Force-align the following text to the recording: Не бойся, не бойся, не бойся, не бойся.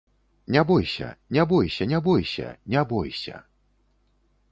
Не 0.47 0.63
бойся, 0.63 1.15
не 1.29 1.45
бойся, 1.45 1.85
не 1.85 1.99
бойся, 1.99 2.57
не 2.65 2.83
бойся. 2.83 3.43